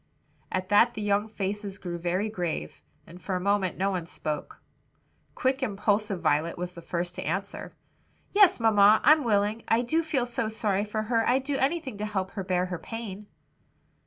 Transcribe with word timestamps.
At 0.51 0.69
that 0.69 0.95
the 0.95 1.01
young 1.03 1.27
faces 1.27 1.77
grew 1.77 1.99
very 1.99 2.27
grave, 2.27 2.81
and 3.05 3.21
for 3.21 3.35
a 3.35 3.39
moment 3.39 3.77
no 3.77 3.91
one 3.91 4.07
spoke. 4.07 4.59
Quick, 5.35 5.61
impulsive 5.61 6.19
Violet 6.23 6.57
was 6.57 6.73
the 6.73 6.81
first 6.81 7.13
to 7.13 7.21
answer. 7.23 7.75
"Yes, 8.33 8.59
mamma, 8.59 9.01
I'm 9.03 9.23
willing; 9.23 9.63
I 9.67 9.83
do 9.83 10.01
feel 10.01 10.25
so 10.25 10.49
sorry 10.49 10.85
for 10.85 11.03
her 11.03 11.29
I'd 11.29 11.43
do 11.43 11.55
anything 11.55 11.99
to 11.99 12.05
help 12.07 12.31
her 12.31 12.43
bear 12.43 12.65
her 12.65 12.79
pain." 12.79 13.27